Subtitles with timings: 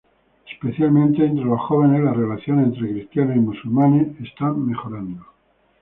[0.51, 5.27] Especialmente entre los jóvenes, las relaciones entre Cristianos y Musulmanes están mejorando.